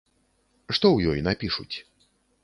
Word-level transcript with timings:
Што 0.77 0.87
ў 0.93 0.99
ёй 1.11 1.19
напішуць? 1.27 1.75